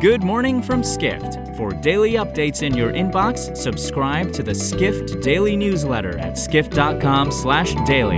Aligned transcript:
Good 0.00 0.22
morning 0.22 0.62
from 0.62 0.82
Skift. 0.82 1.54
For 1.58 1.72
daily 1.72 2.12
updates 2.12 2.62
in 2.62 2.74
your 2.74 2.90
inbox, 2.90 3.54
subscribe 3.54 4.32
to 4.32 4.42
the 4.42 4.54
Skift 4.54 5.20
Daily 5.20 5.56
newsletter 5.56 6.16
at 6.16 6.38
skift.com/daily. 6.38 8.16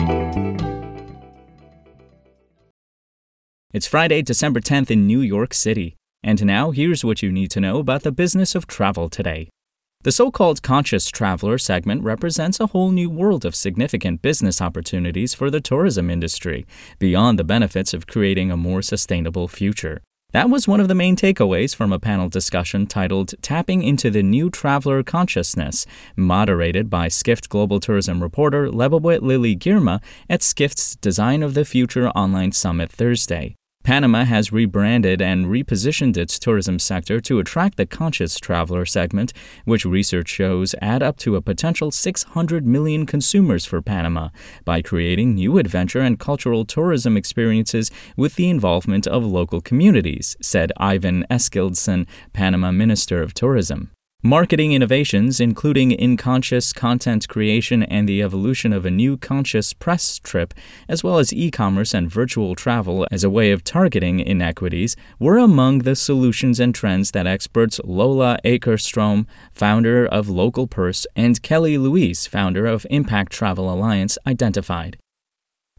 It's 3.72 3.88
Friday, 3.88 4.22
December 4.22 4.60
10th 4.60 4.92
in 4.92 5.08
New 5.08 5.22
York 5.22 5.52
City. 5.52 5.96
And 6.22 6.44
now 6.44 6.70
here's 6.70 7.04
what 7.04 7.20
you 7.20 7.32
need 7.32 7.50
to 7.50 7.60
know 7.60 7.80
about 7.80 8.04
the 8.04 8.12
business 8.12 8.54
of 8.54 8.68
travel 8.68 9.08
today. 9.08 9.48
The 10.04 10.12
so 10.12 10.30
called 10.30 10.62
conscious 10.62 11.08
traveler 11.08 11.58
segment 11.58 12.04
represents 12.04 12.60
a 12.60 12.68
whole 12.68 12.92
new 12.92 13.10
world 13.10 13.44
of 13.44 13.56
significant 13.56 14.22
business 14.22 14.62
opportunities 14.62 15.34
for 15.34 15.50
the 15.50 15.60
tourism 15.60 16.10
industry, 16.10 16.64
beyond 17.00 17.40
the 17.40 17.44
benefits 17.44 17.92
of 17.92 18.06
creating 18.06 18.52
a 18.52 18.56
more 18.56 18.82
sustainable 18.82 19.48
future. 19.48 20.00
That 20.32 20.48
was 20.48 20.66
one 20.66 20.80
of 20.80 20.88
the 20.88 20.94
main 20.94 21.14
takeaways 21.14 21.76
from 21.76 21.92
a 21.92 21.98
panel 21.98 22.30
discussion 22.30 22.86
titled 22.86 23.34
Tapping 23.42 23.82
into 23.82 24.08
the 24.08 24.22
New 24.22 24.48
Traveler 24.48 25.02
Consciousness, 25.02 25.84
moderated 26.16 26.88
by 26.88 27.08
Skift 27.08 27.50
Global 27.50 27.80
Tourism 27.80 28.22
reporter 28.22 28.68
Lebawit 28.68 29.20
Lily 29.20 29.54
Girma 29.54 30.00
at 30.30 30.42
Skift's 30.42 30.96
Design 30.96 31.42
of 31.42 31.52
the 31.52 31.66
Future 31.66 32.08
online 32.10 32.52
summit 32.52 32.90
Thursday. 32.90 33.56
Panama 33.82 34.24
has 34.24 34.52
rebranded 34.52 35.20
and 35.20 35.46
repositioned 35.46 36.16
its 36.16 36.38
tourism 36.38 36.78
sector 36.78 37.20
to 37.20 37.40
attract 37.40 37.76
the 37.76 37.86
conscious 37.86 38.38
traveler 38.38 38.86
segment, 38.86 39.32
which 39.64 39.84
research 39.84 40.28
shows 40.28 40.74
add 40.80 41.02
up 41.02 41.16
to 41.16 41.34
a 41.34 41.42
potential 41.42 41.90
600 41.90 42.64
million 42.64 43.06
consumers 43.06 43.66
for 43.66 43.82
Panama, 43.82 44.28
by 44.64 44.82
creating 44.82 45.34
new 45.34 45.58
adventure 45.58 46.00
and 46.00 46.18
cultural 46.18 46.64
tourism 46.64 47.16
experiences 47.16 47.90
with 48.16 48.36
the 48.36 48.48
involvement 48.48 49.06
of 49.06 49.24
local 49.24 49.60
communities, 49.60 50.36
said 50.40 50.70
Ivan 50.76 51.26
Eskildsen, 51.30 52.06
Panama 52.32 52.70
Minister 52.70 53.20
of 53.20 53.34
Tourism. 53.34 53.90
Marketing 54.24 54.70
innovations, 54.70 55.40
including 55.40 55.90
in 55.90 56.16
conscious 56.16 56.72
content 56.72 57.26
creation 57.26 57.82
and 57.82 58.08
the 58.08 58.22
evolution 58.22 58.72
of 58.72 58.86
a 58.86 58.90
new 58.90 59.16
conscious 59.16 59.72
press 59.72 60.20
trip, 60.20 60.54
as 60.88 61.02
well 61.02 61.18
as 61.18 61.32
e 61.32 61.50
commerce 61.50 61.92
and 61.92 62.08
virtual 62.08 62.54
travel 62.54 63.04
as 63.10 63.24
a 63.24 63.30
way 63.30 63.50
of 63.50 63.64
targeting 63.64 64.20
inequities, 64.20 64.94
were 65.18 65.38
among 65.38 65.80
the 65.80 65.96
solutions 65.96 66.60
and 66.60 66.72
trends 66.72 67.10
that 67.10 67.26
experts 67.26 67.80
Lola 67.82 68.38
Akerstrom, 68.44 69.26
founder 69.52 70.06
of 70.06 70.28
Local 70.28 70.68
Purse, 70.68 71.04
and 71.16 71.42
Kelly 71.42 71.76
Louise, 71.76 72.28
founder 72.28 72.64
of 72.64 72.86
Impact 72.90 73.32
Travel 73.32 73.68
Alliance, 73.74 74.18
identified. 74.24 75.01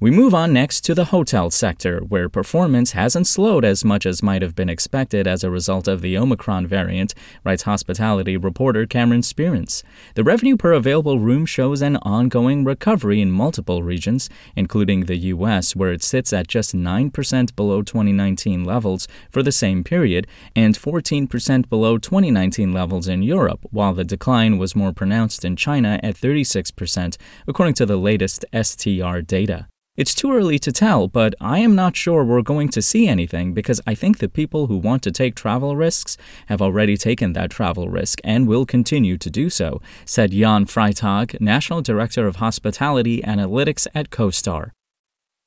We 0.04 0.12
move 0.12 0.34
on 0.34 0.52
next 0.52 0.82
to 0.82 0.94
the 0.94 1.06
hotel 1.06 1.50
sector, 1.50 2.02
where 2.02 2.28
performance 2.28 2.92
hasn't 2.92 3.26
slowed 3.26 3.64
as 3.64 3.86
much 3.86 4.06
as 4.06 4.22
might 4.22 4.42
have 4.42 4.54
been 4.54 4.68
expected 4.68 5.28
as 5.28 5.46
a 5.46 5.50
result 5.50 5.88
of 5.88 6.02
the 6.02 6.18
Omicron 6.18 6.68
variant, 6.68 7.14
writes 7.46 7.64
hospitality 7.64 8.36
reporter 8.36 8.86
Cameron 8.86 9.22
Sperance. 9.22 9.82
The 10.16 10.26
revenue 10.26 10.58
per 10.58 10.74
available 10.74 11.20
room 11.20 11.46
shows 11.46 11.82
an 11.82 11.96
ongoing 12.02 12.66
recovery 12.66 13.22
in 13.22 13.32
multiple 13.32 13.82
regions, 13.82 14.30
including 14.58 15.06
the 15.06 15.16
U.S., 15.16 15.74
where 15.74 15.94
it 15.94 16.04
sits 16.04 16.34
at 16.34 16.50
just 16.50 16.76
9% 16.76 17.56
below 17.56 17.82
2019 17.82 18.66
levels 18.66 19.08
for 19.32 19.42
the 19.42 19.54
same 19.54 19.86
period, 19.86 20.28
and 20.54 20.78
14% 20.78 21.70
below 21.70 21.98
2019 21.98 22.74
levels 22.74 23.08
in 23.08 23.24
Europe, 23.24 23.62
while 23.72 23.94
the 23.94 24.04
decline 24.04 24.58
was 24.58 24.76
more 24.76 24.92
pronounced 24.92 25.46
in 25.46 25.56
China 25.56 26.02
at 26.04 26.18
36%, 26.18 27.16
according 27.48 27.76
to 27.76 27.86
the 27.86 27.96
latest 27.96 28.44
STR 28.54 29.20
data. 29.20 29.68
It's 29.96 30.16
too 30.16 30.34
early 30.34 30.58
to 30.58 30.72
tell, 30.72 31.08
but 31.08 31.36
I 31.40 31.60
am 31.60 31.76
not 31.76 31.96
sure 31.96 32.26
we're 32.26 32.42
going 32.42 32.70
to 32.70 32.82
see 32.82 33.08
anything 33.08 33.54
because 33.54 33.80
I 33.86 33.94
think 33.94 34.18
the 34.18 34.28
people 34.28 34.66
who 34.66 34.76
want 34.76 35.04
to 35.04 35.12
take 35.12 35.36
travel 35.36 35.76
risks 35.76 36.18
have 36.48 36.64
already 36.64 36.98
taken 36.98 37.34
that 37.34 37.52
travel 37.52 37.90
risk 37.90 38.20
and 38.24 38.48
will 38.48 38.66
continue 38.66 39.20
to 39.20 39.30
do 39.30 39.52
so, 39.52 39.82
said 40.04 40.32
Jan 40.32 40.66
Freitag, 40.66 41.40
National 41.40 41.84
Director 41.84 42.26
of 42.26 42.38
Hospitality 42.38 43.22
Analytics 43.22 43.86
at 43.94 44.10
CoStar. 44.10 44.72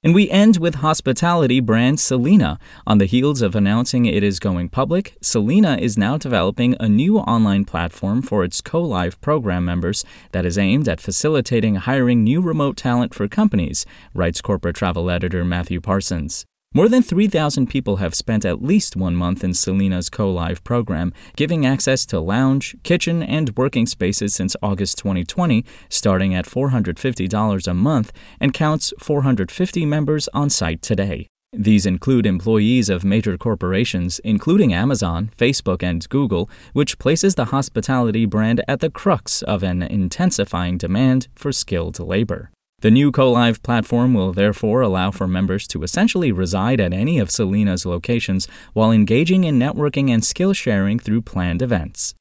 And 0.06 0.14
we 0.14 0.30
end 0.30 0.58
with 0.58 0.76
hospitality 0.76 1.58
brand 1.58 1.98
Selina. 1.98 2.60
On 2.86 2.98
the 2.98 3.06
heels 3.06 3.42
of 3.42 3.56
announcing 3.56 4.06
it 4.06 4.22
is 4.22 4.38
going 4.38 4.68
public, 4.68 5.16
Selina 5.20 5.78
is 5.78 5.98
now 5.98 6.16
developing 6.16 6.76
a 6.78 6.88
new 6.88 7.18
online 7.18 7.64
platform 7.64 8.22
for 8.22 8.44
its 8.44 8.60
CoLive 8.60 9.20
program 9.20 9.64
members 9.64 10.04
that 10.30 10.46
is 10.46 10.58
aimed 10.58 10.86
at 10.88 11.00
facilitating 11.00 11.74
hiring 11.74 12.22
new 12.22 12.40
remote 12.40 12.76
talent 12.76 13.14
for 13.16 13.26
companies, 13.26 13.84
writes 14.14 14.40
corporate 14.40 14.76
travel 14.76 15.10
editor 15.10 15.44
Matthew 15.44 15.80
Parsons. 15.80 16.46
More 16.76 16.90
than 16.90 17.02
3,000 17.02 17.68
people 17.68 17.96
have 17.96 18.14
spent 18.14 18.44
at 18.44 18.62
least 18.62 18.96
one 18.96 19.16
month 19.16 19.42
in 19.42 19.54
Selina's 19.54 20.10
CoLive 20.10 20.62
program, 20.62 21.14
giving 21.34 21.64
access 21.64 22.04
to 22.04 22.20
lounge, 22.20 22.76
kitchen, 22.82 23.22
and 23.22 23.56
working 23.56 23.86
spaces 23.86 24.34
since 24.34 24.54
August 24.62 24.98
2020, 24.98 25.64
starting 25.88 26.34
at 26.34 26.44
$450 26.44 27.66
a 27.66 27.72
month, 27.72 28.12
and 28.38 28.52
counts 28.52 28.92
450 28.98 29.86
members 29.86 30.28
on 30.34 30.50
site 30.50 30.82
today. 30.82 31.26
These 31.50 31.86
include 31.86 32.26
employees 32.26 32.90
of 32.90 33.06
major 33.06 33.38
corporations, 33.38 34.18
including 34.18 34.74
Amazon, 34.74 35.30
Facebook, 35.38 35.82
and 35.82 36.06
Google, 36.10 36.50
which 36.74 36.98
places 36.98 37.36
the 37.36 37.46
hospitality 37.46 38.26
brand 38.26 38.62
at 38.68 38.80
the 38.80 38.90
crux 38.90 39.40
of 39.40 39.62
an 39.62 39.82
intensifying 39.82 40.76
demand 40.76 41.28
for 41.36 41.52
skilled 41.52 41.98
labor. 41.98 42.50
The 42.80 42.90
new 42.90 43.10
CoLive 43.10 43.62
platform 43.62 44.12
will 44.12 44.34
therefore 44.34 44.82
allow 44.82 45.10
for 45.10 45.26
members 45.26 45.66
to 45.68 45.82
essentially 45.82 46.30
reside 46.30 46.78
at 46.78 46.92
any 46.92 47.18
of 47.18 47.30
Selina's 47.30 47.86
locations 47.86 48.46
while 48.74 48.92
engaging 48.92 49.44
in 49.44 49.58
networking 49.58 50.10
and 50.10 50.22
skill 50.22 50.52
sharing 50.52 50.98
through 50.98 51.22
planned 51.22 51.62
events. 51.62 52.14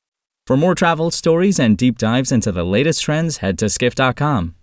For 0.47 0.55
more 0.55 0.73
travel 0.73 1.11
stories 1.11 1.59
and 1.59 1.77
deep 1.77 1.97
dives 1.97 2.31
into 2.31 2.53
the 2.53 2.63
latest 2.63 3.03
trends, 3.03 3.38
head 3.38 3.57
to 3.59 3.67
skift.com. 3.67 4.55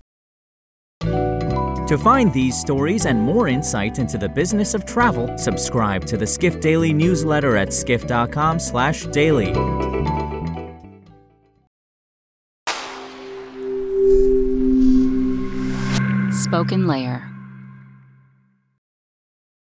To 1.00 1.98
find 1.98 2.32
these 2.32 2.58
stories 2.58 3.04
and 3.04 3.20
more 3.20 3.48
insight 3.48 3.98
into 3.98 4.16
the 4.16 4.28
business 4.28 4.72
of 4.72 4.86
travel, 4.86 5.36
subscribe 5.36 6.06
to 6.06 6.16
the 6.16 6.26
Skift 6.26 6.62
Daily 6.62 6.94
newsletter 6.94 7.56
at 7.58 7.68
skift.com/daily. 16.52 17.02
SpokenLayer. 17.08 17.31